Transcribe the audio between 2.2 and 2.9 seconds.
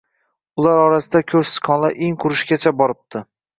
qurishgacha